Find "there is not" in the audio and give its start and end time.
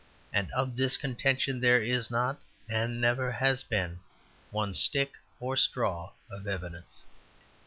1.61-2.41